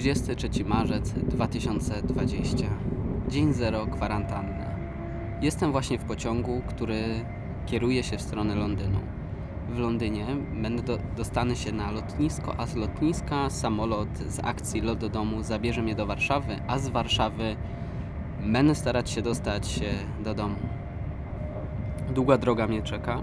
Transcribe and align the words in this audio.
23 0.00 0.64
marzec 0.64 1.12
2020. 1.12 2.66
Dzień 3.28 3.52
zero 3.52 3.86
kwarantanny. 3.86 4.64
Jestem 5.40 5.72
właśnie 5.72 5.98
w 5.98 6.04
pociągu, 6.04 6.62
który 6.68 7.04
kieruje 7.66 8.02
się 8.02 8.16
w 8.16 8.22
stronę 8.22 8.54
Londynu. 8.54 8.98
W 9.68 9.78
Londynie 9.78 10.26
będę 10.62 10.82
do, 10.82 10.98
dostanę 11.16 11.56
się 11.56 11.72
na 11.72 11.90
lotnisko, 11.90 12.54
a 12.58 12.66
z 12.66 12.76
lotniska 12.76 13.50
samolot 13.50 14.18
z 14.18 14.40
akcji 14.44 14.80
Lot 14.80 14.98
do 14.98 15.08
domu 15.08 15.42
zabierze 15.42 15.82
mnie 15.82 15.94
do 15.94 16.06
Warszawy, 16.06 16.58
a 16.66 16.78
z 16.78 16.88
Warszawy 16.88 17.56
będę 18.42 18.74
starać 18.74 19.10
się 19.10 19.22
dostać 19.22 19.80
do 20.24 20.34
domu. 20.34 20.56
Długa 22.14 22.38
droga 22.38 22.66
mnie 22.66 22.82
czeka 22.82 23.22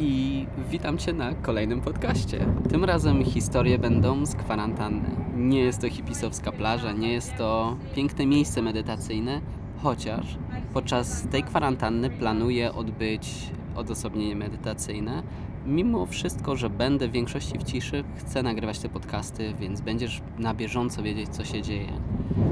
i 0.00 0.46
witam 0.70 0.98
Cię 0.98 1.12
na 1.12 1.34
kolejnym 1.34 1.80
podcaście. 1.80 2.46
Tym 2.70 2.84
razem 2.84 3.24
historie 3.24 3.78
będą 3.78 4.26
z 4.26 4.34
kwarantanny. 4.34 5.10
Nie 5.36 5.60
jest 5.60 5.80
to 5.80 5.90
hipisowska 5.90 6.52
plaża, 6.52 6.92
nie 6.92 7.12
jest 7.12 7.36
to 7.36 7.76
piękne 7.94 8.26
miejsce 8.26 8.62
medytacyjne, 8.62 9.40
chociaż 9.82 10.38
podczas 10.72 11.28
tej 11.28 11.42
kwarantanny 11.42 12.10
planuję 12.10 12.72
odbyć 12.72 13.50
odosobnienie 13.76 14.36
medytacyjne. 14.36 15.22
Mimo 15.66 16.06
wszystko, 16.06 16.56
że 16.56 16.70
będę 16.70 17.08
w 17.08 17.12
większości 17.12 17.58
w 17.58 17.62
ciszy, 17.62 18.04
chcę 18.16 18.42
nagrywać 18.42 18.78
te 18.78 18.88
podcasty, 18.88 19.54
więc 19.60 19.80
będziesz 19.80 20.22
na 20.38 20.54
bieżąco 20.54 21.02
wiedzieć, 21.02 21.28
co 21.28 21.44
się 21.44 21.62
dzieje. 21.62 21.92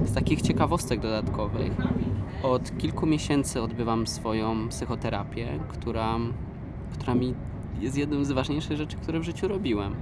Z 0.04 0.12
takich 0.12 0.42
ciekawostek 0.42 1.00
dodatkowych, 1.00 1.72
od 2.42 2.78
kilku 2.78 3.06
miesięcy 3.06 3.62
odbywam 3.62 4.06
swoją 4.06 4.68
psychoterapię, 4.68 5.58
która 5.68 6.18
która 6.92 7.14
mi 7.14 7.34
jest 7.80 7.96
jedną 7.98 8.24
z 8.24 8.32
ważniejszych 8.32 8.76
rzeczy, 8.76 8.96
które 8.96 9.20
w 9.20 9.22
życiu 9.22 9.48
robiłem. 9.48 9.94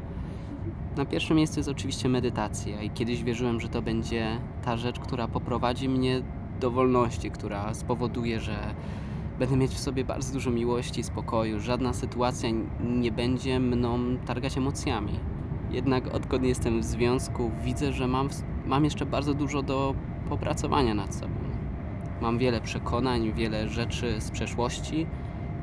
Na 0.97 1.05
pierwszym 1.05 1.37
miejscu 1.37 1.61
jest 1.61 1.69
oczywiście 1.69 2.09
medytacja 2.09 2.83
i 2.83 2.91
kiedyś 2.91 3.25
wierzyłem, 3.25 3.61
że 3.61 3.69
to 3.69 3.83
będzie 3.83 4.39
ta 4.65 4.77
rzecz, 4.77 5.01
która 5.01 5.29
poprowadzi 5.29 5.89
mnie 5.89 6.23
do 6.61 6.71
wolności, 6.71 7.31
która 7.31 7.75
spowoduje, 7.75 8.41
że 8.41 8.57
będę 9.39 9.57
mieć 9.57 9.71
w 9.71 9.79
sobie 9.79 10.05
bardzo 10.05 10.33
dużo 10.33 10.51
miłości, 10.51 11.03
spokoju. 11.03 11.61
Żadna 11.61 11.93
sytuacja 11.93 12.51
nie 12.85 13.13
będzie 13.13 13.61
mną 13.61 13.99
targać 14.27 14.59
emocjami. 14.59 15.13
Jednak 15.71 16.15
odkąd 16.15 16.45
jestem 16.45 16.81
w 16.81 16.85
związku, 16.85 17.51
widzę, 17.65 17.93
że 17.93 18.07
mam, 18.07 18.29
mam 18.67 18.85
jeszcze 18.85 19.07
bardzo 19.07 19.35
dużo 19.35 19.63
do 19.63 19.95
popracowania 20.29 20.95
nad 20.95 21.15
sobą. 21.15 21.35
Mam 22.21 22.39
wiele 22.39 22.61
przekonań, 22.61 23.33
wiele 23.33 23.69
rzeczy 23.69 24.21
z 24.21 24.31
przeszłości, 24.31 25.07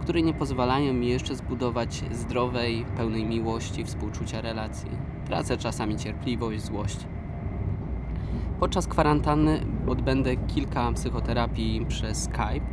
które 0.02 0.21
nie 0.21 0.33
pozwalają 0.33 0.94
mi 0.94 1.07
jeszcze 1.07 1.35
zbudować 1.35 2.03
zdrowej, 2.11 2.85
pełnej 2.97 3.25
miłości, 3.25 3.83
współczucia 3.85 4.41
relacji. 4.41 4.89
Tracę 5.25 5.57
czasami 5.57 5.97
cierpliwość, 5.97 6.61
złość. 6.61 6.97
Podczas 8.59 8.88
kwarantanny 8.88 9.66
odbędę 9.88 10.35
kilka 10.35 10.91
psychoterapii 10.91 11.85
przez 11.85 12.23
Skype. 12.23 12.66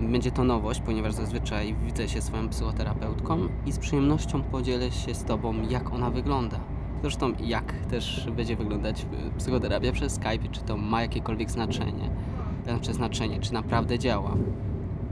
Będzie 0.00 0.30
to 0.30 0.44
nowość, 0.44 0.80
ponieważ 0.80 1.14
zazwyczaj 1.14 1.74
widzę 1.84 2.08
się 2.08 2.22
swoją 2.22 2.48
psychoterapeutką 2.48 3.38
i 3.66 3.72
z 3.72 3.78
przyjemnością 3.78 4.42
podzielę 4.42 4.90
się 4.90 5.14
z 5.14 5.24
Tobą, 5.24 5.54
jak 5.70 5.92
ona 5.92 6.10
wygląda. 6.10 6.60
Zresztą, 7.00 7.32
jak 7.40 7.72
też 7.72 8.28
będzie 8.36 8.56
wyglądać 8.56 9.06
psychoterapia 9.38 9.92
przez 9.92 10.12
Skype, 10.12 10.48
czy 10.50 10.60
to 10.60 10.76
ma 10.76 11.02
jakiekolwiek 11.02 11.50
znaczenie, 11.50 12.10
znaczy 12.64 12.94
znaczenie, 12.94 13.40
czy 13.40 13.52
naprawdę 13.52 13.98
działa. 13.98 14.36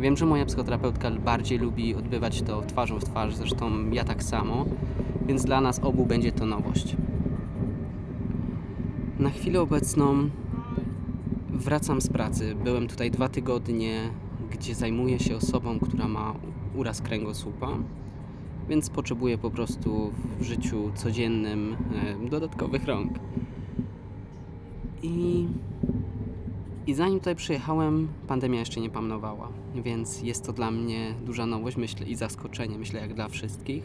Wiem, 0.01 0.17
że 0.17 0.27
moja 0.27 0.47
psychoterapeutka 0.47 1.11
bardziej 1.11 1.59
lubi 1.59 1.95
odbywać 1.95 2.43
to 2.43 2.62
twarzą 2.62 2.98
w 2.98 3.05
twarz, 3.05 3.34
zresztą 3.34 3.91
ja 3.91 4.05
tak 4.05 4.23
samo, 4.23 4.65
więc 5.27 5.45
dla 5.45 5.61
nas 5.61 5.80
obu 5.83 6.07
będzie 6.07 6.33
to 6.33 6.47
nowość. 6.47 6.97
Na 9.19 9.30
chwilę 9.30 9.61
obecną 9.61 10.30
wracam 11.48 12.01
z 12.01 12.08
pracy. 12.08 12.55
Byłem 12.64 12.89
tutaj 12.89 13.11
dwa 13.11 13.29
tygodnie, 13.29 14.11
gdzie 14.51 14.74
zajmuję 14.74 15.19
się 15.19 15.36
osobą, 15.36 15.79
która 15.79 16.08
ma 16.08 16.35
uraz 16.74 17.03
kręgosłupa, 17.03 17.69
więc 18.69 18.91
potrzebuję 18.91 19.39
po 19.39 19.51
prostu 19.51 20.13
w 20.39 20.42
życiu 20.42 20.91
codziennym 20.95 21.77
e, 22.24 22.29
dodatkowych 22.30 22.86
rąk. 22.86 23.13
I 25.03 25.47
i 26.90 26.95
zanim 26.95 27.18
tutaj 27.18 27.36
przyjechałem, 27.36 28.08
pandemia 28.28 28.58
jeszcze 28.58 28.80
nie 28.80 28.90
panowała, 28.90 29.48
więc 29.74 30.23
jest 30.23 30.46
to 30.46 30.52
dla 30.52 30.70
mnie 30.70 31.14
duża 31.24 31.46
nowość, 31.46 31.77
myślę, 31.77 32.06
i 32.06 32.14
zaskoczenie, 32.14 32.78
myślę, 32.78 33.01
jak 33.01 33.14
dla 33.14 33.28
wszystkich. 33.28 33.84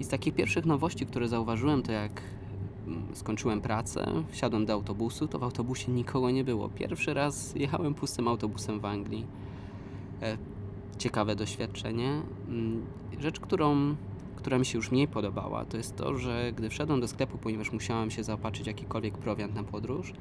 I 0.00 0.04
z 0.04 0.08
takich 0.08 0.34
pierwszych 0.34 0.66
nowości, 0.66 1.06
które 1.06 1.28
zauważyłem, 1.28 1.82
to 1.82 1.92
jak 1.92 2.22
mm, 2.86 3.02
skończyłem 3.14 3.60
pracę, 3.60 4.06
wsiadłem 4.30 4.66
do 4.66 4.72
autobusu, 4.72 5.28
to 5.28 5.38
w 5.38 5.42
autobusie 5.42 5.92
nikogo 5.92 6.30
nie 6.30 6.44
było. 6.44 6.68
Pierwszy 6.68 7.14
raz 7.14 7.54
jechałem 7.54 7.94
pustym 7.94 8.28
autobusem 8.28 8.80
w 8.80 8.84
Anglii. 8.84 9.26
E, 10.22 10.38
ciekawe 10.98 11.36
doświadczenie. 11.36 12.22
Mm, 12.48 12.86
rzecz, 13.20 13.40
którą, 13.40 13.96
która 14.36 14.58
mi 14.58 14.66
się 14.66 14.78
już 14.78 14.90
mniej 14.90 15.08
podobała, 15.08 15.64
to 15.64 15.76
jest 15.76 15.96
to, 15.96 16.18
że 16.18 16.52
gdy 16.56 16.70
wszedłem 16.70 17.00
do 17.00 17.08
sklepu, 17.08 17.38
ponieważ 17.38 17.72
musiałem 17.72 18.10
się 18.10 18.24
zaopatrzyć 18.24 18.66
jakikolwiek 18.66 19.18
prowiant 19.18 19.54
na 19.54 19.62
podróż, 19.64 20.12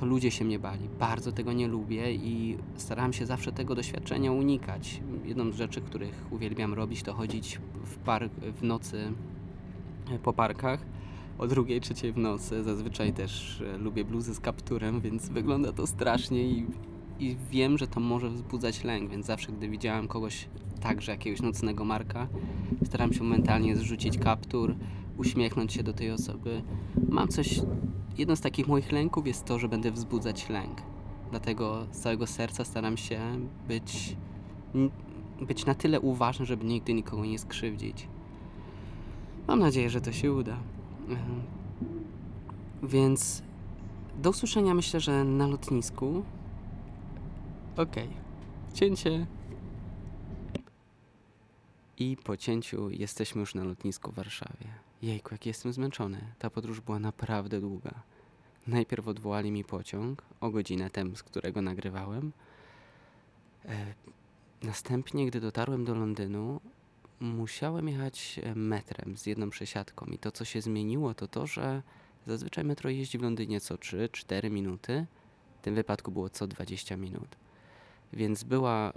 to 0.00 0.06
ludzie 0.06 0.30
się 0.30 0.44
mnie 0.44 0.58
bali. 0.58 0.88
Bardzo 0.98 1.32
tego 1.32 1.52
nie 1.52 1.68
lubię 1.68 2.14
i 2.14 2.58
starałem 2.76 3.12
się 3.12 3.26
zawsze 3.26 3.52
tego 3.52 3.74
doświadczenia 3.74 4.32
unikać. 4.32 5.00
Jedną 5.24 5.52
z 5.52 5.56
rzeczy, 5.56 5.80
których 5.80 6.26
uwielbiam 6.30 6.74
robić, 6.74 7.02
to 7.02 7.14
chodzić 7.14 7.60
w, 7.84 7.96
park, 7.96 8.32
w 8.32 8.62
nocy 8.62 9.12
e, 10.10 10.18
po 10.18 10.32
parkach 10.32 10.80
o 11.38 11.46
drugiej, 11.46 11.80
trzeciej 11.80 12.12
w 12.12 12.18
nocy. 12.18 12.62
Zazwyczaj 12.62 13.12
też 13.12 13.60
e, 13.60 13.78
lubię 13.78 14.04
bluzy 14.04 14.34
z 14.34 14.40
kapturem, 14.40 15.00
więc 15.00 15.28
wygląda 15.28 15.72
to 15.72 15.86
strasznie 15.86 16.42
i, 16.44 16.66
i 17.18 17.36
wiem, 17.50 17.78
że 17.78 17.86
to 17.86 18.00
może 18.00 18.30
wzbudzać 18.30 18.84
lęk, 18.84 19.10
więc 19.10 19.26
zawsze, 19.26 19.52
gdy 19.52 19.68
widziałem 19.68 20.08
kogoś 20.08 20.48
także 20.80 21.12
jakiegoś 21.12 21.42
nocnego 21.42 21.84
marka, 21.84 22.28
staram 22.84 23.12
się 23.12 23.24
mentalnie 23.24 23.76
zrzucić 23.76 24.18
kaptur, 24.18 24.74
uśmiechnąć 25.18 25.72
się 25.72 25.82
do 25.82 25.92
tej 25.92 26.10
osoby. 26.10 26.62
Mam 27.08 27.28
coś 27.28 27.60
jedno 28.18 28.36
z 28.36 28.40
takich 28.40 28.68
moich 28.68 28.92
lęków 28.92 29.26
jest 29.26 29.44
to, 29.44 29.58
że 29.58 29.68
będę 29.68 29.92
wzbudzać 29.92 30.48
lęk. 30.48 30.82
Dlatego 31.30 31.86
z 31.92 31.98
całego 31.98 32.26
serca 32.26 32.64
staram 32.64 32.96
się 32.96 33.20
być, 33.68 34.16
być 35.40 35.66
na 35.66 35.74
tyle 35.74 36.00
uważny, 36.00 36.46
żeby 36.46 36.64
nigdy 36.64 36.94
nikogo 36.94 37.24
nie 37.24 37.38
skrzywdzić. 37.38 38.08
Mam 39.48 39.58
nadzieję, 39.58 39.90
że 39.90 40.00
to 40.00 40.12
się 40.12 40.32
uda. 40.32 40.56
Więc 42.82 43.42
do 44.22 44.30
usłyszenia 44.30 44.74
myślę, 44.74 45.00
że 45.00 45.24
na 45.24 45.46
lotnisku. 45.46 46.22
Okej. 47.76 48.04
Okay. 48.04 48.74
Cięcie. 48.74 49.26
I 51.98 52.16
po 52.24 52.36
cięciu 52.36 52.90
jesteśmy 52.90 53.40
już 53.40 53.54
na 53.54 53.64
lotnisku 53.64 54.12
w 54.12 54.14
Warszawie. 54.14 54.87
Jejku, 55.02 55.28
jak 55.34 55.46
jestem 55.46 55.72
zmęczony. 55.72 56.20
Ta 56.38 56.50
podróż 56.50 56.80
była 56.80 56.98
naprawdę 56.98 57.60
długa. 57.60 58.02
Najpierw 58.66 59.08
odwołali 59.08 59.50
mi 59.50 59.64
pociąg 59.64 60.22
o 60.40 60.50
godzinę 60.50 60.90
tem, 60.90 61.16
z 61.16 61.22
którego 61.22 61.62
nagrywałem. 61.62 62.32
E, 63.64 63.94
następnie, 64.62 65.26
gdy 65.26 65.40
dotarłem 65.40 65.84
do 65.84 65.94
Londynu, 65.94 66.60
musiałem 67.20 67.88
jechać 67.88 68.40
e, 68.42 68.54
metrem 68.54 69.16
z 69.16 69.26
jedną 69.26 69.50
przesiadką. 69.50 70.06
I 70.06 70.18
to, 70.18 70.32
co 70.32 70.44
się 70.44 70.60
zmieniło, 70.60 71.14
to 71.14 71.28
to, 71.28 71.46
że 71.46 71.82
zazwyczaj 72.26 72.64
metro 72.64 72.90
jeździ 72.90 73.18
w 73.18 73.22
Londynie 73.22 73.60
co 73.60 73.74
3-4 73.74 74.50
minuty. 74.50 75.06
W 75.58 75.62
tym 75.62 75.74
wypadku 75.74 76.10
było 76.10 76.30
co 76.30 76.46
20 76.46 76.96
minut. 76.96 77.36
Więc 78.12 78.44
była 78.44 78.92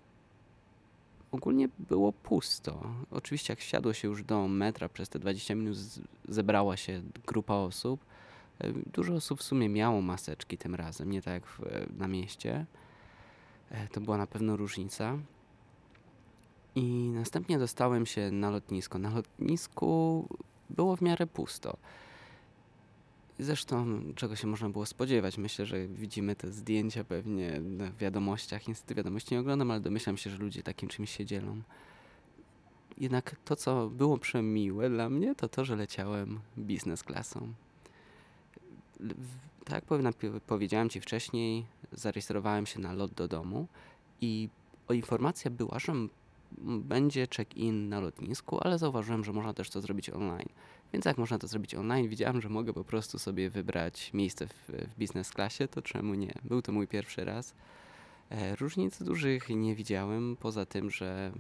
ogólnie 1.32 1.70
było 1.80 2.14
pusto. 2.14 2.84
Oczywiście 3.12 3.52
jak 3.52 3.60
wsiadło 3.60 3.94
się 3.94 4.08
już 4.08 4.24
do 4.24 4.48
metra, 4.48 4.90
przez 4.90 5.10
te 5.10 5.20
20 5.20 5.56
minut 5.56 5.78
zebrała 6.28 6.78
się 6.78 7.02
grupa 7.28 7.54
osób. 7.54 8.06
E, 8.60 8.74
dużo 8.74 9.14
osób 9.14 9.40
w 9.40 9.44
sumie 9.44 9.70
miało 9.70 10.02
maseczki 10.02 10.58
tym 10.58 10.76
razem, 10.76 11.12
nie 11.12 11.22
tak 11.22 11.34
jak 11.34 11.46
w, 11.46 11.64
e, 11.64 11.86
na 11.98 12.08
mieście. 12.08 12.66
E, 13.72 13.88
to 13.88 14.02
była 14.02 14.18
na 14.18 14.28
pewno 14.28 14.58
różnica. 14.58 15.18
I 16.76 17.12
następnie 17.14 17.60
dostałem 17.60 18.06
się 18.06 18.32
na 18.32 18.50
lotnisko. 18.50 19.00
Na 19.00 19.10
lotnisku 19.10 20.28
było 20.70 20.96
w 20.96 21.02
miarę 21.02 21.28
pusto. 21.28 21.78
Zresztą, 23.42 24.02
czego 24.16 24.36
się 24.36 24.48
można 24.48 24.70
było 24.70 24.86
spodziewać? 24.86 25.38
Myślę, 25.38 25.66
że 25.66 25.88
widzimy 25.88 26.36
te 26.36 26.52
zdjęcia 26.52 27.04
pewnie 27.04 27.62
na 27.62 27.92
wiadomościach. 27.92 28.68
Niestety 28.68 28.96
wiadomości 28.96 29.34
nie 29.34 29.40
oglądam, 29.40 29.72
ale 29.72 29.80
domyślam 29.80 30.18
się, 30.18 30.30
że 30.30 30.38
ludzie 30.38 30.64
takim 30.64 30.90
czymś 30.90 31.18
się 31.18 31.26
dzielą. 31.26 31.62
Jednak 32.98 33.36
to, 33.46 33.56
co 33.56 33.90
było 33.90 34.18
przemiłe 34.18 34.90
dla 34.90 35.10
mnie, 35.10 35.36
to 35.36 35.48
to, 35.50 35.66
że 35.66 35.76
leciałem 35.76 36.40
biznes 36.58 37.04
klasą. 37.04 37.54
Tak 39.66 39.84
jak 40.24 40.34
powiedziałem 40.48 40.90
Ci 40.90 41.02
wcześniej, 41.02 41.66
zarejestrowałem 41.92 42.66
się 42.66 42.80
na 42.80 42.94
lot 42.94 43.14
do 43.14 43.28
domu 43.28 43.68
i 44.22 44.50
informacja 44.90 45.52
była, 45.52 45.80
że 45.80 45.94
będzie 46.62 47.28
check-in 47.28 47.90
na 47.90 48.00
lotnisku, 48.00 48.58
ale 48.62 48.78
zauważyłem, 48.78 49.24
że 49.24 49.34
można 49.34 49.54
też 49.54 49.70
to 49.70 49.82
zrobić 49.82 50.10
online. 50.10 50.50
Więc 50.94 51.06
jak 51.06 51.18
można 51.18 51.40
to 51.40 51.48
zrobić 51.48 51.76
online, 51.76 52.08
widziałem, 52.08 52.42
że 52.42 52.50
mogę 52.50 52.74
po 52.74 52.84
prostu 52.84 53.20
sobie 53.20 53.50
wybrać 53.50 54.14
miejsce 54.14 54.48
w, 54.48 54.54
w 54.68 54.98
biznes 54.98 55.30
klasie, 55.30 55.68
to 55.68 55.82
czemu 55.82 56.14
nie? 56.14 56.34
Był 56.44 56.62
to 56.62 56.72
mój 56.72 56.88
pierwszy 56.88 57.26
raz. 57.26 57.54
E, 58.30 58.56
różnic 58.56 59.04
dużych 59.04 59.50
nie 59.50 59.76
widziałem, 59.76 60.38
poza 60.40 60.66
tym, 60.66 60.92
że 60.92 61.32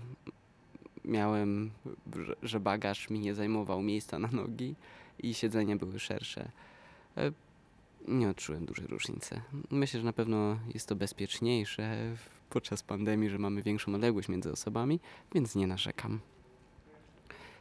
miałem, 1.06 1.72
że, 2.16 2.36
że 2.44 2.60
bagaż 2.60 3.10
mi 3.10 3.20
nie 3.20 3.36
zajmował 3.36 3.82
miejsca 3.82 4.20
na 4.20 4.28
nogi 4.28 4.76
i 5.20 5.34
siedzenia 5.34 5.76
były 5.76 6.00
szersze. 6.00 6.52
Nie 8.08 8.30
odczułem 8.30 8.66
dużej 8.66 8.88
różnicy. 8.88 9.42
Myślę, 9.70 10.00
że 10.00 10.06
na 10.06 10.14
pewno 10.14 10.60
jest 10.74 10.88
to 10.88 10.96
bezpieczniejsze 10.96 12.16
podczas 12.50 12.84
pandemii, 12.84 13.30
że 13.30 13.40
mamy 13.40 13.62
większą 13.62 13.96
odległość 13.96 14.30
między 14.30 14.52
osobami, 14.52 15.00
więc 15.34 15.56
nie 15.56 15.68
narzekam. 15.68 16.20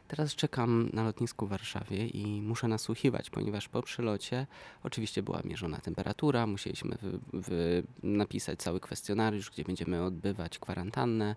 Teraz 0.07 0.35
czekam 0.35 0.89
na 0.93 1.03
lotnisku 1.03 1.45
w 1.47 1.49
Warszawie 1.49 2.07
i 2.07 2.41
muszę 2.41 2.67
nasłuchiwać, 2.67 3.29
ponieważ 3.29 3.69
po 3.69 3.81
przylocie 3.81 4.47
oczywiście 4.83 5.23
była 5.23 5.41
mierzona 5.43 5.77
temperatura, 5.77 6.47
musieliśmy 6.47 6.97
wy, 7.01 7.19
wy 7.33 7.83
napisać 8.03 8.59
cały 8.59 8.79
kwestionariusz, 8.79 9.51
gdzie 9.51 9.63
będziemy 9.63 10.03
odbywać 10.03 10.59
kwarantannę. 10.59 11.35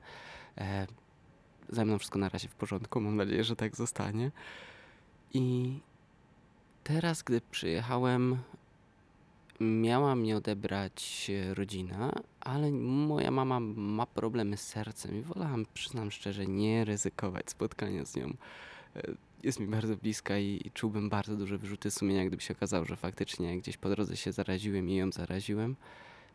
E, 0.59 0.87
ze 1.69 1.85
mną 1.85 1.99
wszystko 1.99 2.19
na 2.19 2.29
razie 2.29 2.49
w 2.49 2.55
porządku, 2.55 3.01
mam 3.01 3.17
nadzieję, 3.17 3.45
że 3.45 3.57
tak 3.57 3.77
zostanie. 3.77 4.31
I 5.35 5.79
teraz, 6.85 7.23
gdy 7.23 7.41
przyjechałem, 7.41 8.39
miała 9.61 10.17
mnie 10.17 10.37
odebrać 10.37 11.31
rodzina, 11.55 12.13
ale 12.41 12.71
moja 12.73 13.31
mama 13.31 13.61
ma 13.61 14.07
problemy 14.07 14.57
z 14.57 14.67
sercem 14.67 15.19
i 15.19 15.23
wolałam, 15.23 15.67
przyznam 15.75 16.11
szczerze, 16.11 16.47
nie 16.47 16.85
ryzykować 16.85 17.51
spotkania 17.51 18.05
z 18.05 18.17
nią. 18.17 18.35
E, 18.97 19.03
jest 19.43 19.61
mi 19.61 19.67
bardzo 19.67 19.97
bliska 19.97 20.39
i, 20.39 20.63
i 20.65 20.71
czułbym 20.71 21.09
bardzo 21.09 21.37
duże 21.37 21.59
wyrzuty 21.59 21.91
sumienia, 21.91 22.27
gdyby 22.27 22.43
się 22.43 22.55
okazało, 22.55 22.85
że 22.85 22.97
faktycznie 22.97 23.59
gdzieś 23.59 23.77
po 23.77 23.89
drodze 23.89 24.17
się 24.17 24.33
zaraziłem 24.33 24.91
i 24.91 24.97
ją 24.97 25.13
zaraziłem. 25.13 25.77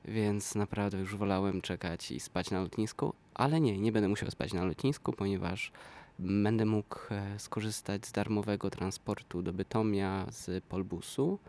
Więc 0.05 0.55
naprawdę 0.55 0.97
już 0.97 1.15
wolałem 1.15 1.61
czekać 1.61 2.11
i 2.11 2.19
spać 2.19 2.51
na 2.51 2.61
lotnisku, 2.61 3.13
ale 3.33 3.61
nie, 3.61 3.77
nie 3.77 3.91
będę 3.91 4.07
musiał 4.07 4.31
spać 4.31 4.53
na 4.53 4.65
lotnisku, 4.65 5.13
ponieważ 5.13 5.71
będę 6.19 6.65
mógł 6.65 6.99
e, 7.11 7.39
skorzystać 7.39 8.05
z 8.05 8.11
darmowego 8.11 8.69
transportu 8.69 9.41
do 9.41 9.53
Bytomia 9.53 10.25
z 10.31 10.63
Polbusu. 10.63 11.39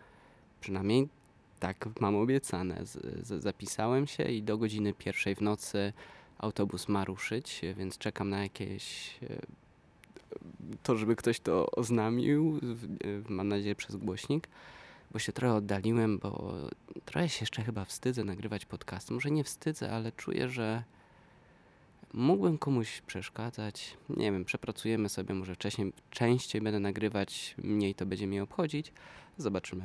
Przynajmniej 0.61 1.09
tak 1.61 1.89
mam 2.01 2.17
obiecane. 2.17 2.87
Z, 2.87 3.27
z, 3.27 3.43
zapisałem 3.43 4.07
się 4.07 4.23
i 4.23 4.43
do 4.43 4.59
godziny 4.59 4.93
pierwszej 4.95 5.35
w 5.35 5.41
nocy 5.41 5.93
autobus 6.39 6.89
ma 6.89 7.05
ruszyć, 7.05 7.61
więc 7.77 7.99
czekam 7.99 8.31
na 8.31 8.43
jakieś 8.43 9.15
e, 9.23 9.41
to, 10.83 10.97
żeby 10.97 11.17
ktoś 11.17 11.41
to 11.41 11.71
oznamił, 11.71 12.61
mam 13.29 13.49
nadzieję 13.49 13.75
przez 13.75 13.97
głośnik, 13.97 14.49
bo 15.11 15.19
się 15.19 15.33
trochę 15.33 15.55
oddaliłem, 15.55 16.19
bo 16.19 16.55
trochę 17.05 17.29
się 17.29 17.43
jeszcze 17.43 17.63
chyba 17.63 17.85
wstydzę 17.85 18.25
nagrywać 18.25 18.67
podcast. 18.67 19.11
Może 19.11 19.31
nie 19.31 19.45
wstydzę, 19.45 19.93
ale 19.93 20.13
czuję, 20.13 20.49
że 20.49 20.85
mógłbym 22.13 22.59
komuś 22.59 23.01
przeszkadzać. 23.01 23.97
Nie 24.09 24.33
wiem, 24.33 24.45
przepracujemy 24.45 25.09
sobie, 25.09 25.35
może 25.35 25.55
wcześniej, 25.55 25.93
częściej 26.11 26.61
będę 26.61 26.81
nagrywać, 26.81 27.55
mniej 27.59 27.95
to 27.95 28.07
będzie 28.07 28.27
mnie 28.27 28.43
obchodzić. 28.43 28.93
Zobaczymy. 29.39 29.85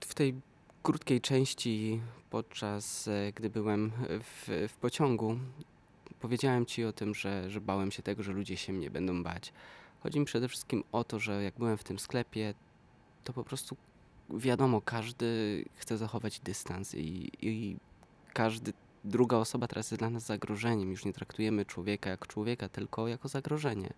W 0.00 0.14
tej 0.14 0.34
krótkiej 0.82 1.20
części, 1.20 2.00
podczas 2.30 3.08
e, 3.08 3.32
gdy 3.34 3.50
byłem 3.50 3.92
w, 4.08 4.68
w 4.68 4.76
pociągu, 4.76 5.38
powiedziałem 6.20 6.66
ci 6.66 6.84
o 6.84 6.92
tym, 6.92 7.14
że, 7.14 7.50
że 7.50 7.60
bałem 7.60 7.90
się 7.90 8.02
tego, 8.02 8.22
że 8.22 8.32
ludzie 8.32 8.56
się 8.56 8.72
mnie 8.72 8.90
będą 8.90 9.22
bać. 9.22 9.52
Chodzi 10.02 10.20
mi 10.20 10.24
przede 10.24 10.48
wszystkim 10.48 10.84
o 10.92 11.04
to, 11.04 11.18
że 11.18 11.42
jak 11.42 11.54
byłem 11.58 11.76
w 11.76 11.84
tym 11.84 11.98
sklepie, 11.98 12.54
to 13.24 13.32
po 13.32 13.44
prostu 13.44 13.76
wiadomo, 14.30 14.80
każdy 14.80 15.64
chce 15.76 15.98
zachować 15.98 16.40
dystans 16.40 16.94
i, 16.94 17.30
i 17.42 17.76
każdy, 18.32 18.72
druga 19.04 19.36
osoba 19.36 19.68
teraz 19.68 19.90
jest 19.90 20.00
dla 20.00 20.10
nas 20.10 20.26
zagrożeniem. 20.26 20.90
Już 20.90 21.04
nie 21.04 21.12
traktujemy 21.12 21.64
człowieka 21.64 22.10
jak 22.10 22.26
człowieka, 22.26 22.68
tylko 22.68 23.08
jako 23.08 23.28
zagrożenie. 23.28 23.92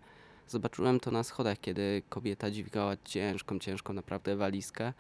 Zobaczyłem 0.49 1.01
to 1.01 1.11
na 1.11 1.23
schodach, 1.23 1.61
kiedy 1.61 2.03
kobieta 2.09 2.51
dźwigała 2.51 2.97
ciężką, 3.05 3.59
ciężką 3.59 3.93
naprawdę 3.93 4.37
walizkę 4.37 4.93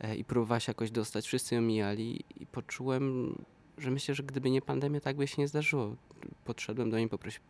e, 0.00 0.16
i 0.16 0.24
próbowała 0.24 0.60
się 0.60 0.70
jakoś 0.70 0.90
dostać. 0.90 1.26
Wszyscy 1.26 1.54
ją 1.54 1.60
mijali 1.60 2.24
i 2.40 2.46
poczułem, 2.46 3.34
że 3.78 3.90
myślę, 3.90 4.14
że 4.14 4.22
gdyby 4.22 4.50
nie 4.50 4.62
pandemia, 4.62 5.00
tak 5.00 5.16
by 5.16 5.26
się 5.26 5.42
nie 5.42 5.48
zdarzyło. 5.48 5.96
Podszedłem 6.44 6.90
do 6.90 6.98
niej, 6.98 7.08
poprosiłem, 7.08 7.48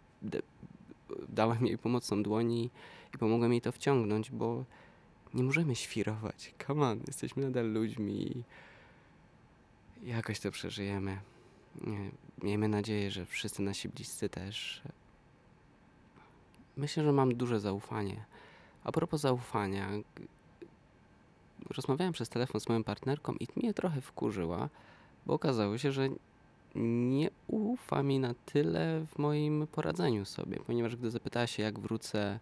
dałem 1.28 1.66
jej 1.66 1.78
pomocną 1.78 2.22
dłoń 2.22 2.52
i, 2.52 2.70
i 3.14 3.18
pomogłem 3.18 3.52
jej 3.52 3.60
to 3.60 3.72
wciągnąć, 3.72 4.30
bo 4.30 4.64
nie 5.34 5.42
możemy 5.42 5.74
świrować. 5.74 6.54
Come 6.66 6.86
on, 6.86 7.00
jesteśmy 7.06 7.42
nadal 7.42 7.72
ludźmi 7.72 8.44
i 10.02 10.08
jakoś 10.08 10.40
to 10.40 10.50
przeżyjemy. 10.50 11.18
Miejmy 12.42 12.68
nadzieję, 12.68 13.10
że 13.10 13.26
wszyscy 13.26 13.62
nasi 13.62 13.88
bliscy 13.88 14.28
też. 14.28 14.82
Myślę, 16.76 17.04
że 17.04 17.12
mam 17.12 17.34
duże 17.34 17.60
zaufanie. 17.60 18.24
A 18.84 18.92
propos 18.92 19.20
zaufania, 19.20 19.88
rozmawiałem 21.70 22.12
przez 22.12 22.28
telefon 22.28 22.60
z 22.60 22.68
moją 22.68 22.84
partnerką 22.84 23.34
i 23.40 23.48
mnie 23.56 23.74
trochę 23.74 24.00
wkurzyła, 24.00 24.68
bo 25.26 25.34
okazało 25.34 25.78
się, 25.78 25.92
że 25.92 26.08
nie 26.74 27.30
ufa 27.46 28.02
mi 28.02 28.18
na 28.18 28.34
tyle 28.46 29.06
w 29.06 29.18
moim 29.18 29.66
poradzeniu 29.66 30.24
sobie, 30.24 30.56
ponieważ 30.66 30.96
gdy 30.96 31.10
zapytała 31.10 31.46
się, 31.46 31.62
jak 31.62 31.78
wrócę 31.78 32.40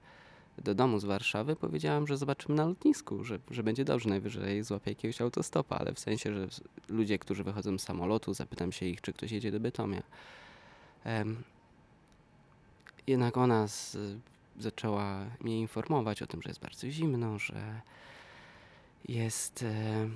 do 0.59 0.75
domu 0.75 0.99
z 0.99 1.05
Warszawy, 1.05 1.57
powiedziałam, 1.57 2.07
że 2.07 2.17
zobaczymy 2.17 2.55
na 2.55 2.67
lotnisku, 2.67 3.25
że, 3.25 3.39
że 3.51 3.63
będzie 3.63 3.85
dobrze, 3.85 4.09
najwyżej 4.09 4.63
złapię 4.63 4.91
jakiegoś 4.91 5.21
autostopa, 5.21 5.77
ale 5.77 5.95
w 5.95 5.99
sensie, 5.99 6.35
że 6.35 6.49
ludzie, 6.89 7.19
którzy 7.19 7.45
wychodzą 7.45 7.79
z 7.79 7.83
samolotu, 7.83 8.35
zapytam 8.35 8.73
się 8.73 8.87
ich, 8.87 9.01
czy 9.01 9.13
ktoś 9.13 9.33
jedzie 9.33 9.53
do 9.53 9.61
Bytomia. 9.61 10.03
Jednak 13.07 13.37
ona 13.37 13.69
z, 13.69 13.97
zaczęła 14.59 15.27
mnie 15.41 15.61
informować 15.61 16.23
o 16.23 16.27
tym, 16.27 16.43
że 16.43 16.51
jest 16.51 16.61
bardzo 16.61 16.91
zimno, 16.91 17.39
że 17.39 17.81
jest... 19.09 19.63
E, 19.63 20.09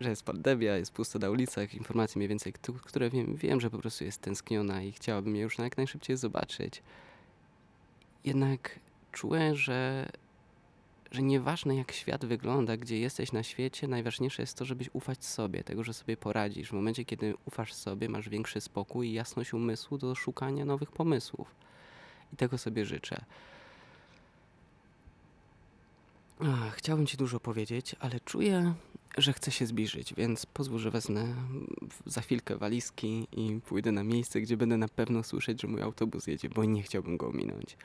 że 0.00 0.10
jest 0.10 0.22
pandemia, 0.22 0.76
jest 0.76 0.92
pusto 0.92 1.18
na 1.18 1.30
ulicach, 1.30 1.74
informacje 1.74 2.18
mniej 2.18 2.28
więcej, 2.28 2.52
które 2.84 3.10
wiem, 3.10 3.36
wiem, 3.36 3.60
że 3.60 3.70
po 3.70 3.78
prostu 3.78 4.04
jest 4.04 4.20
tęskniona 4.20 4.82
i 4.82 4.92
chciałabym 4.92 5.36
je 5.36 5.42
już 5.42 5.58
jak 5.58 5.76
najszybciej 5.76 6.16
zobaczyć. 6.16 6.82
Jednak 8.24 8.80
czułem, 9.12 9.56
że, 9.56 10.08
że 11.10 11.22
nieważne 11.22 11.76
jak 11.76 11.92
świat 11.92 12.24
wygląda, 12.24 12.76
gdzie 12.76 12.98
jesteś 12.98 13.32
na 13.32 13.42
świecie, 13.42 13.88
najważniejsze 13.88 14.42
jest 14.42 14.58
to, 14.58 14.64
żebyś 14.64 14.90
ufać 14.92 15.24
sobie, 15.24 15.64
tego, 15.64 15.84
że 15.84 15.94
sobie 15.94 16.16
poradzisz. 16.16 16.68
W 16.68 16.72
momencie, 16.72 17.04
kiedy 17.04 17.34
ufasz 17.46 17.74
sobie, 17.74 18.08
masz 18.08 18.28
większy 18.28 18.60
spokój 18.60 19.08
i 19.08 19.12
jasność 19.12 19.54
umysłu 19.54 19.98
do 19.98 20.14
szukania 20.14 20.64
nowych 20.64 20.92
pomysłów. 20.92 21.65
I 22.32 22.36
tego 22.36 22.58
sobie 22.58 22.86
życzę. 22.86 23.24
Chciałbym 26.72 27.06
Ci 27.06 27.16
dużo 27.16 27.40
powiedzieć, 27.40 27.96
ale 28.00 28.20
czuję, 28.20 28.74
że 29.18 29.32
chcę 29.32 29.50
się 29.50 29.66
zbliżyć, 29.66 30.14
więc 30.14 30.46
pozwól, 30.46 30.78
że 30.78 30.90
wezmę 30.90 31.34
za 32.06 32.20
chwilkę 32.20 32.56
walizki 32.56 33.26
i 33.32 33.60
pójdę 33.60 33.92
na 33.92 34.04
miejsce, 34.04 34.40
gdzie 34.40 34.56
będę 34.56 34.76
na 34.76 34.88
pewno 34.88 35.22
słyszeć, 35.22 35.62
że 35.62 35.68
mój 35.68 35.82
autobus 35.82 36.26
jedzie, 36.26 36.48
bo 36.48 36.64
nie 36.64 36.82
chciałbym 36.82 37.16
go 37.16 37.28
ominąć. 37.28 37.76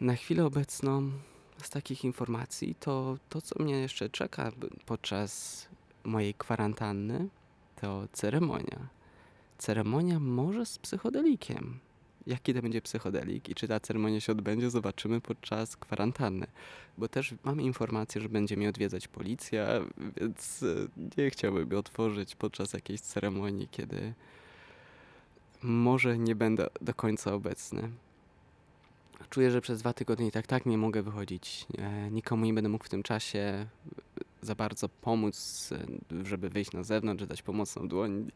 Na 0.00 0.16
chwilę 0.16 0.46
obecną 0.46 1.10
z 1.62 1.70
takich 1.70 2.04
informacji 2.04 2.74
to 2.80 3.18
to, 3.28 3.42
co 3.42 3.62
mnie 3.62 3.74
jeszcze 3.74 4.10
czeka 4.10 4.52
podczas 4.86 5.66
mojej 6.04 6.34
kwarantanny, 6.34 7.28
to 7.80 8.08
ceremonia. 8.12 8.88
Ceremonia 9.58 10.20
może 10.20 10.66
z 10.66 10.78
psychodelikiem 10.78 11.78
jaki 12.26 12.54
to 12.54 12.62
będzie 12.62 12.82
psychodelik 12.82 13.48
i 13.48 13.54
czy 13.54 13.68
ta 13.68 13.80
ceremonia 13.80 14.20
się 14.20 14.32
odbędzie, 14.32 14.70
zobaczymy 14.70 15.20
podczas 15.20 15.76
kwarantanny. 15.76 16.46
Bo 16.98 17.08
też 17.08 17.34
mamy 17.44 17.62
informację, 17.62 18.20
że 18.20 18.28
będzie 18.28 18.56
mnie 18.56 18.68
odwiedzać 18.68 19.08
policja, 19.08 19.66
więc 20.16 20.62
e, 20.62 21.22
nie 21.22 21.30
chciałbym 21.30 21.78
otworzyć 21.78 22.36
podczas 22.36 22.72
jakiejś 22.72 23.00
ceremonii, 23.00 23.68
kiedy 23.70 24.12
może 25.62 26.18
nie 26.18 26.34
będę 26.34 26.68
do 26.80 26.94
końca 26.94 27.34
obecny. 27.34 27.90
Czuję, 29.30 29.50
że 29.50 29.60
przez 29.60 29.80
dwa 29.80 29.92
tygodnie 29.92 30.26
i 30.26 30.30
tak 30.30 30.46
tak 30.46 30.66
nie 30.66 30.78
mogę 30.78 31.02
wychodzić. 31.02 31.66
E, 31.78 32.10
nikomu 32.10 32.44
nie 32.44 32.54
będę 32.54 32.70
mógł 32.70 32.84
w 32.84 32.88
tym 32.88 33.02
czasie 33.02 33.66
za 34.42 34.54
bardzo 34.54 34.88
pomóc, 34.88 35.70
e, 35.72 36.24
żeby 36.24 36.48
wyjść 36.48 36.72
na 36.72 36.82
zewnątrz, 36.82 37.26
dać 37.26 37.42
pomocną 37.42 37.88
dłoń. 37.88 38.30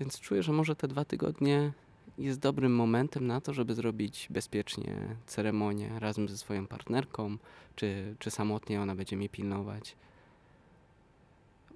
Więc 0.00 0.20
czuję, 0.20 0.42
że 0.42 0.52
może 0.52 0.76
te 0.76 0.88
dwa 0.88 1.04
tygodnie 1.04 1.72
jest 2.18 2.40
dobrym 2.40 2.74
momentem 2.74 3.26
na 3.26 3.40
to, 3.40 3.54
żeby 3.54 3.74
zrobić 3.74 4.26
bezpiecznie 4.30 5.16
ceremonię 5.26 5.98
razem 5.98 6.28
ze 6.28 6.38
swoją 6.38 6.66
partnerką, 6.66 7.36
czy, 7.76 8.14
czy 8.18 8.30
samotnie 8.30 8.80
ona 8.80 8.94
będzie 8.94 9.16
mnie 9.16 9.28
pilnować. 9.28 9.96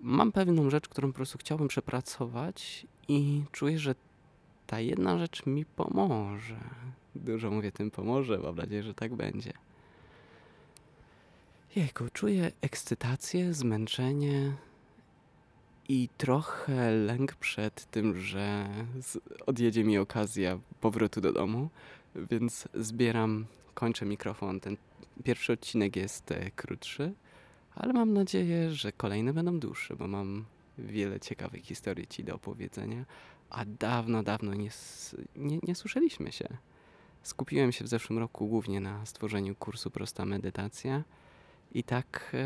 Mam 0.00 0.33
pewną 0.33 0.71
rzecz, 0.71 0.88
którą 0.88 1.09
po 1.09 1.14
prostu 1.14 1.38
chciałbym 1.38 1.68
przepracować 1.68 2.87
i 3.09 3.42
czuję, 3.52 3.78
że 3.78 3.95
ta 4.66 4.80
jedna 4.80 5.18
rzecz 5.18 5.47
mi 5.47 5.64
pomoże. 5.64 6.61
Dużo 7.14 7.50
mówię 7.50 7.73
tym 7.73 7.90
pomoże, 7.90 8.38
mam 8.38 8.57
nadzieję, 8.57 8.83
że 8.83 8.95
tak 8.95 9.14
będzie. 9.14 9.52
Jejku, 11.76 12.04
czuję 12.12 12.52
ekscytację, 12.61 13.54
zmęczenie 13.54 14.52
i 15.88 16.09
trochę 16.18 16.90
lęk 16.90 17.35
przed 17.35 17.90
tym, 17.90 18.21
że 18.21 18.68
odjedzie 19.47 19.85
mi 19.85 19.99
okazja 19.99 20.59
powrotu 20.80 21.21
do 21.21 21.33
domu, 21.33 21.68
więc 22.14 22.68
zbieram, 22.75 23.47
kończę 23.75 24.07
mikrofon. 24.07 24.61
Ten 24.61 24.76
pierwszy 25.25 25.52
odcinek 25.52 25.97
jest 25.97 26.33
e, 26.33 26.50
krótszy, 26.50 27.12
ale 27.75 27.92
mam 27.92 28.12
nadzieję, 28.12 28.71
że 28.71 28.92
kolejne 28.92 29.33
będą 29.33 29.59
dłuższe, 29.61 29.97
bo 29.97 30.09
mam 30.09 30.45
wiele 30.78 31.21
ciekawych 31.21 31.64
historii 31.64 32.07
Ci 32.07 32.25
do 32.25 32.35
opowiedzenia, 32.35 33.04
a 33.50 33.64
dawno, 33.64 34.23
dawno 34.23 34.54
nie, 34.54 34.71
nie, 35.37 35.59
nie 35.62 35.75
słyszeliśmy 35.75 36.33
się. 36.33 36.49
Skupiłem 37.23 37.73
się 37.73 37.85
w 37.85 37.88
zeszłym 37.88 38.18
roku 38.18 38.47
głównie 38.47 38.80
na 38.80 39.07
stworzeniu 39.07 39.54
kursu 39.54 39.90
Prosta 39.90 40.25
Medytacja 40.25 41.02
i 41.73 41.83
tak 41.83 42.37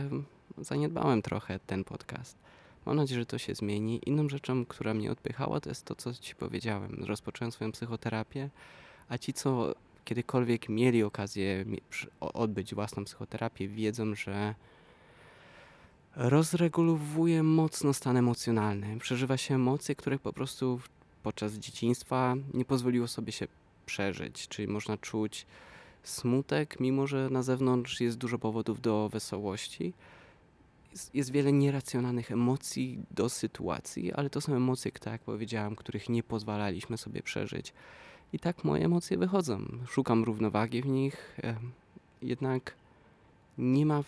zaniedbałem 0.59 1.23
trochę 1.23 1.59
ten 1.59 1.85
podcast. 1.85 2.37
Mam 2.87 2.97
nadzieję, 2.97 3.21
że 3.21 3.27
to 3.27 3.39
się 3.39 3.55
zmieni. 3.55 4.01
Inną 4.07 4.29
rzeczą, 4.29 4.67
która 4.67 4.95
mnie 4.95 5.12
odpychała, 5.12 5.61
to 5.61 5.69
jest 5.69 5.85
to, 5.85 5.95
co 5.95 6.15
Ci 6.15 6.35
powiedziałem. 6.35 7.05
Rozpocząłem 7.07 7.53
swoją 7.53 7.73
psychoterapię, 7.73 8.51
a 9.09 9.19
ci, 9.19 9.33
co 9.33 9.75
kiedykolwiek 10.05 10.69
mieli 10.69 11.03
okazję 11.03 11.65
odbyć 12.21 12.75
własną 12.75 13.05
psychoterapię, 13.05 13.69
wiedzą, 13.69 14.15
że 14.15 14.55
rozregulowuje 16.17 17.43
mocno 17.43 17.93
stan 17.95 18.17
emocjonalny. 18.17 18.99
Przeżywa 18.99 19.37
się 19.37 19.55
emocje, 19.55 19.95
których 19.95 20.21
po 20.21 20.33
prostu 20.33 20.81
podczas 21.23 21.53
dzieciństwa 21.53 22.35
nie 22.55 22.65
pozwoliło 22.65 23.09
sobie 23.09 23.33
się 23.33 23.47
przeżyć. 23.87 24.49
Czyli 24.49 24.69
można 24.69 24.97
czuć 24.97 25.47
smutek, 26.03 26.81
mimo 26.81 27.07
że 27.07 27.31
na 27.31 27.43
zewnątrz 27.43 28.01
jest 28.01 28.19
dużo 28.19 28.39
powodów 28.39 28.81
do 28.81 29.09
wesołości. 29.09 29.93
Jest, 31.15 31.33
wiele 31.33 31.53
nieracjonalnych 31.53 32.33
emocji 32.33 32.99
do 33.11 33.29
sytuacji, 33.29 34.13
ale 34.13 34.31
to 34.31 34.41
są 34.41 34.55
emocje, 34.55 34.93
tak 34.93 35.13
jak 35.13 35.23
powiedziałam, 35.23 35.77
których 35.77 36.09
nie 36.09 36.23
pozwalaliśmy 36.23 36.99
sobie 36.99 37.23
przeżyć. 37.23 37.73
I 38.33 38.39
tak 38.39 38.65
moje 38.65 38.85
emocje 38.85 39.19
wychodzą. 39.19 39.67
Szukam 39.89 40.25
równowagi 40.25 40.83
w 40.83 40.87
nich, 40.87 41.37
jednak 42.23 42.75
nie 43.59 43.87
ma 43.87 44.03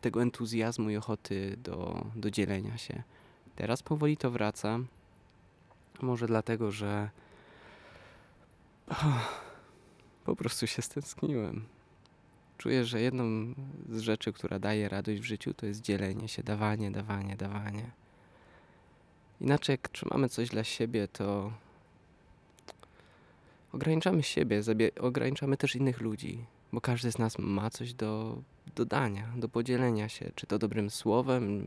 tego 0.00 0.22
entuzjazmu 0.22 0.90
i 0.90 0.96
ochoty 0.96 1.56
do, 1.62 2.06
do 2.16 2.30
dzielenia 2.30 2.78
się. 2.78 3.02
Teraz 3.56 3.82
powoli 3.82 4.16
to 4.16 4.30
wraca. 4.30 4.78
Może 6.02 6.26
dlatego, 6.26 6.72
że 6.72 7.10
oh, 8.88 9.28
po 10.24 10.36
prostu 10.36 10.66
się 10.66 10.82
stęskniłem. 10.82 11.64
Czuję, 12.58 12.84
że 12.84 13.00
jedną 13.00 13.54
z 13.88 14.00
rzeczy, 14.00 14.32
która 14.32 14.58
daje 14.58 14.88
radość 14.88 15.20
w 15.20 15.24
życiu, 15.24 15.54
to 15.54 15.66
jest 15.66 15.82
dzielenie 15.82 16.28
się, 16.28 16.42
dawanie, 16.42 16.90
dawanie, 16.90 17.36
dawanie. 17.36 17.90
Inaczej, 19.40 19.72
jak 19.72 19.88
trzymamy 19.88 20.28
coś 20.28 20.48
dla 20.48 20.64
siebie, 20.64 21.08
to 21.08 21.52
ograniczamy 23.72 24.22
siebie, 24.22 24.62
ograniczamy 25.00 25.56
też 25.56 25.76
innych 25.76 26.00
ludzi, 26.00 26.44
bo 26.72 26.80
każdy 26.80 27.12
z 27.12 27.18
nas 27.18 27.38
ma 27.38 27.70
coś 27.70 27.94
do 27.94 28.38
dodania, 28.76 29.28
do 29.36 29.48
podzielenia 29.48 30.08
się, 30.08 30.30
czy 30.34 30.46
to 30.46 30.58
dobrym 30.58 30.90
słowem, 30.90 31.66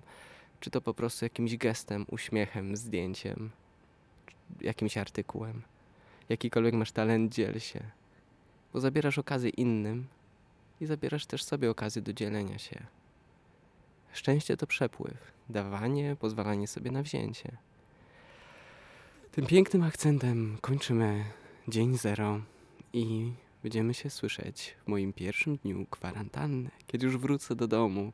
czy 0.60 0.70
to 0.70 0.82
po 0.82 0.94
prostu 0.94 1.26
jakimś 1.26 1.58
gestem, 1.58 2.06
uśmiechem, 2.10 2.78
zdjęciem, 2.78 3.50
jakimś 4.62 4.98
artykułem. 4.98 5.62
Jakikolwiek 6.30 6.74
masz 6.74 6.92
talent, 6.92 7.34
dziel 7.34 7.60
się, 7.60 7.84
bo 8.74 8.80
zabierasz 8.80 9.18
okazję 9.18 9.50
innym 9.50 10.08
i 10.82 10.86
zabierasz 10.86 11.26
też 11.26 11.44
sobie 11.44 11.70
okazję 11.70 12.02
do 12.02 12.14
dzielenia 12.14 12.58
się. 12.58 12.84
Szczęście 14.14 14.58
to 14.58 14.68
przepływ, 14.68 15.32
dawanie, 15.50 16.16
pozwalanie 16.20 16.68
sobie 16.68 16.92
na 16.92 17.04
wzięcie. 17.04 17.58
Tym 19.32 19.46
pięknym 19.46 19.84
akcentem 19.84 20.58
kończymy 20.62 21.26
dzień 21.68 21.98
zero 21.98 22.42
i 22.94 23.32
będziemy 23.64 23.94
się 23.94 24.10
słyszeć 24.10 24.76
w 24.86 24.88
moim 24.88 25.14
pierwszym 25.14 25.58
dniu 25.58 25.86
kwarantanny, 25.90 26.70
kiedy 26.88 27.06
już 27.06 27.18
wrócę 27.18 27.56
do 27.56 27.68
domu, 27.68 28.14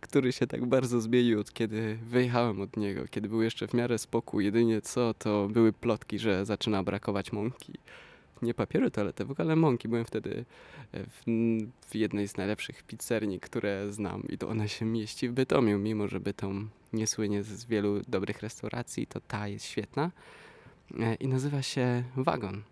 który 0.00 0.32
się 0.32 0.46
tak 0.46 0.66
bardzo 0.66 1.00
zmienił 1.00 1.40
od 1.40 1.52
kiedy 1.52 1.98
wyjechałem 2.02 2.60
od 2.60 2.76
niego, 2.76 3.08
kiedy 3.10 3.28
był 3.28 3.42
jeszcze 3.42 3.68
w 3.68 3.74
miarę 3.74 3.98
spokój. 3.98 4.44
Jedynie 4.44 4.80
co, 4.80 5.14
to 5.14 5.48
były 5.48 5.72
plotki, 5.72 6.18
że 6.18 6.46
zaczyna 6.46 6.82
brakować 6.82 7.32
mąki. 7.32 7.72
Nie 8.42 8.54
papieru 8.54 8.90
toaletowego, 8.90 9.42
ale 9.42 9.56
mąki. 9.56 9.88
Byłem 9.88 10.04
wtedy 10.04 10.44
w, 10.92 11.22
w 11.88 11.94
jednej 11.94 12.28
z 12.28 12.36
najlepszych 12.36 12.82
pizzerni, 12.82 13.40
które 13.40 13.92
znam 13.92 14.22
i 14.28 14.38
to 14.38 14.48
ona 14.48 14.68
się 14.68 14.84
mieści 14.84 15.28
w 15.28 15.32
Bytomiu, 15.32 15.78
mimo 15.78 16.08
że 16.08 16.20
Bytom 16.20 16.68
nie 16.92 17.06
słynie 17.06 17.42
z 17.42 17.64
wielu 17.64 18.02
dobrych 18.08 18.40
restauracji, 18.40 19.06
to 19.06 19.20
ta 19.20 19.48
jest 19.48 19.64
świetna 19.64 20.10
e, 21.00 21.14
i 21.14 21.28
nazywa 21.28 21.62
się 21.62 22.04
Wagon. 22.16 22.62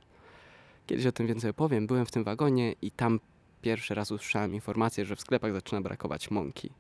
Kiedyś 0.87 1.07
o 1.07 1.13
tym 1.13 1.27
więcej 1.27 1.51
opowiem. 1.51 1.87
Byłem 1.87 2.07
w 2.07 2.11
tym 2.11 2.25
wagonie 2.25 2.75
i 2.83 2.91
tam 2.91 3.21
pierwszy 3.63 3.95
raz 3.95 4.11
usłyszałem 4.11 4.55
informację, 4.55 5.05
że 5.05 5.17
w 5.17 5.21
sklepach 5.21 5.53
zaczyna 5.53 5.81
brakować 5.81 6.31
mąki. 6.31 6.71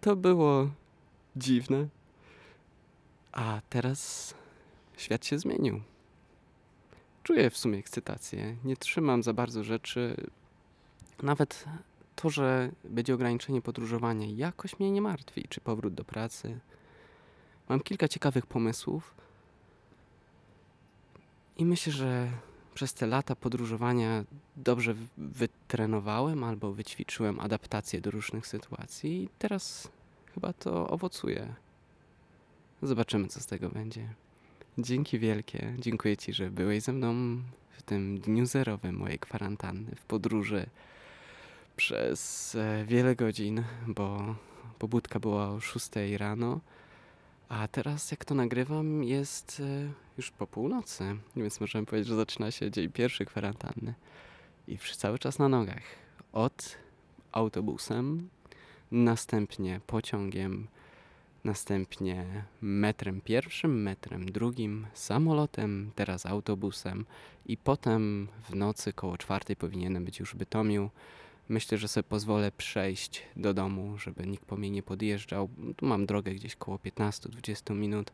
To 0.00 0.16
było 0.16 0.70
dziwne. 1.36 1.88
A 3.32 3.60
teraz 3.70 4.34
świat 4.96 5.26
się 5.26 5.38
zmienił. 5.38 5.80
Czuję 7.28 7.50
w 7.50 7.58
sumie 7.58 7.78
ekscytację. 7.78 8.56
Nie 8.64 8.76
trzymam 8.76 9.22
za 9.22 9.32
bardzo 9.32 9.64
rzeczy. 9.64 10.16
Nawet 11.22 11.64
to, 12.16 12.30
że 12.30 12.70
będzie 12.84 13.14
ograniczenie 13.14 13.62
podróżowania, 13.62 14.26
jakoś 14.26 14.78
mnie 14.78 14.90
nie 14.90 15.00
martwi. 15.00 15.44
Czy 15.48 15.60
powrót 15.60 15.94
do 15.94 16.04
pracy. 16.04 16.58
Mam 17.68 17.80
kilka 17.80 18.08
ciekawych 18.08 18.46
pomysłów. 18.46 19.14
I 21.56 21.64
myślę, 21.64 21.92
że 21.92 22.28
przez 22.74 22.94
te 22.94 23.06
lata 23.06 23.36
podróżowania 23.36 24.24
dobrze 24.56 24.94
wytrenowałem 25.18 26.44
albo 26.44 26.72
wyćwiczyłem 26.72 27.40
adaptację 27.40 28.00
do 28.00 28.10
różnych 28.10 28.46
sytuacji 28.46 29.22
i 29.22 29.28
teraz 29.38 29.88
chyba 30.34 30.52
to 30.52 30.88
owocuje. 30.88 31.54
Zobaczymy, 32.82 33.28
co 33.28 33.40
z 33.40 33.46
tego 33.46 33.68
będzie. 33.68 34.08
Dzięki 34.80 35.18
wielkie. 35.18 35.74
Dziękuję 35.78 36.16
Ci, 36.16 36.32
że 36.32 36.50
byłeś 36.50 36.82
ze 36.82 36.92
mną 36.92 37.14
w 37.70 37.82
tym 37.82 38.18
dniu 38.18 38.46
zerowym 38.46 38.96
mojej 38.96 39.18
kwarantanny, 39.18 39.96
w 39.96 40.04
podróży 40.04 40.66
przez 41.76 42.54
e, 42.54 42.84
wiele 42.84 43.16
godzin, 43.16 43.64
bo 43.86 44.34
pobudka 44.78 45.20
była 45.20 45.48
o 45.48 45.60
6 45.60 45.88
rano, 46.16 46.60
a 47.48 47.68
teraz 47.68 48.10
jak 48.10 48.24
to 48.24 48.34
nagrywam 48.34 49.04
jest 49.04 49.62
e, 49.64 49.92
już 50.16 50.30
po 50.30 50.46
północy, 50.46 51.16
więc 51.36 51.60
możemy 51.60 51.86
powiedzieć, 51.86 52.08
że 52.08 52.16
zaczyna 52.16 52.50
się 52.50 52.70
dzień 52.70 52.88
pierwszy 52.88 53.24
kwarantanny. 53.24 53.94
I 54.68 54.78
cały 54.78 55.18
czas 55.18 55.38
na 55.38 55.48
nogach. 55.48 55.82
Od 56.32 56.76
autobusem, 57.32 58.28
następnie 58.90 59.80
pociągiem, 59.86 60.66
następnie 61.44 62.44
metrem 62.60 63.20
pierwszym, 63.20 63.82
metrem 63.82 64.26
drugim, 64.26 64.86
samolotem, 64.94 65.90
teraz 65.94 66.26
autobusem 66.26 67.04
i 67.46 67.56
potem 67.56 68.28
w 68.50 68.54
nocy 68.54 68.92
koło 68.92 69.18
czwartej 69.18 69.56
powinienem 69.56 70.04
być 70.04 70.20
już 70.20 70.34
w 70.34 70.36
Bytomiu. 70.36 70.90
Myślę, 71.48 71.78
że 71.78 71.88
sobie 71.88 72.04
pozwolę 72.04 72.52
przejść 72.52 73.22
do 73.36 73.54
domu, 73.54 73.98
żeby 73.98 74.26
nikt 74.26 74.44
po 74.44 74.56
mnie 74.56 74.70
nie 74.70 74.82
podjeżdżał. 74.82 75.48
Tu 75.76 75.86
mam 75.86 76.06
drogę 76.06 76.34
gdzieś 76.34 76.56
koło 76.56 76.76
15-20 76.76 77.74
minut. 77.74 78.12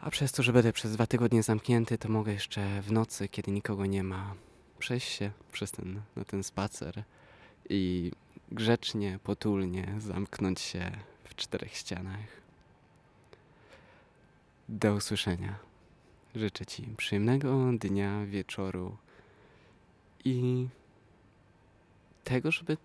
A 0.00 0.10
przez 0.10 0.32
to, 0.32 0.42
że 0.42 0.52
będę 0.52 0.72
przez 0.72 0.92
dwa 0.92 1.06
tygodnie 1.06 1.42
zamknięty, 1.42 1.98
to 1.98 2.08
mogę 2.08 2.32
jeszcze 2.32 2.82
w 2.82 2.92
nocy, 2.92 3.28
kiedy 3.28 3.52
nikogo 3.52 3.86
nie 3.86 4.02
ma, 4.02 4.34
przejść 4.78 5.08
się 5.08 5.30
przez 5.52 5.72
ten, 5.72 6.00
na 6.16 6.24
ten 6.24 6.42
spacer 6.42 7.02
i 7.68 8.12
grzecznie, 8.52 9.18
potulnie 9.24 9.94
zamknąć 9.98 10.60
się 10.60 10.90
w 11.26 11.36
czterech 11.36 11.76
ścianach. 11.76 12.26
Do 14.68 14.94
usłyszenia. 14.94 15.58
Życzę 16.34 16.66
Ci 16.66 16.82
przyjemnego 16.96 17.70
dnia, 17.78 18.26
wieczoru 18.26 18.96
i 20.24 20.68
tego, 22.24 22.52
żeby 22.52 22.76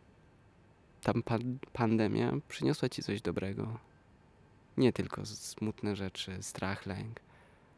ta 1.02 1.14
pandemia 1.74 2.34
przyniosła 2.48 2.90
Ci 2.90 3.04
coś 3.04 3.22
dobrego. 3.22 3.78
Nie 4.78 4.94
tylko 4.94 5.26
smutne 5.26 5.96
rzeczy, 5.96 6.38
strach, 6.42 6.86
lęk, 6.86 7.20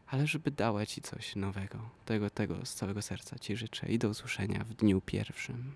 ale 0.08 0.28
żeby 0.28 0.52
dała 0.52 0.86
Ci 0.86 1.02
coś 1.02 1.36
nowego. 1.36 1.80
Tego, 2.06 2.30
tego 2.30 2.66
z 2.66 2.74
całego 2.74 3.02
serca 3.02 3.40
Ci 3.40 3.56
życzę 3.56 3.88
i 3.88 4.00
do 4.00 4.10
usłyszenia 4.10 4.64
w 4.64 4.74
dniu 4.74 5.02
pierwszym. 5.02 5.74